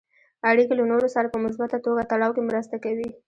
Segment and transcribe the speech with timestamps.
[0.49, 3.09] اړیکې له نورو سره په مثبته توګه تړاو کې مرسته کوي.